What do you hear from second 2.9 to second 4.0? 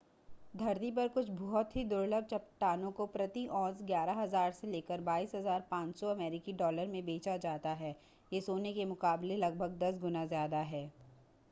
को प्रति औंस